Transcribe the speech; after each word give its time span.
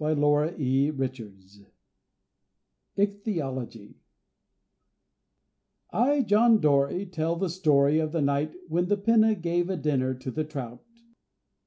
BY 0.00 0.14
LAURA 0.14 0.54
E. 0.58 0.88
RICHARDS] 0.90 1.64
I, 2.96 3.84
JOHN 6.22 6.60
DORY, 6.60 7.04
tell 7.04 7.36
the 7.36 7.50
story 7.50 7.98
of 7.98 8.12
the 8.12 8.22
night 8.22 8.54
When 8.68 8.86
the 8.86 8.96
Pinna 8.96 9.34
gave 9.34 9.68
a 9.68 9.76
dinner 9.76 10.14
to 10.14 10.30
the 10.30 10.44
Trout. 10.44 10.82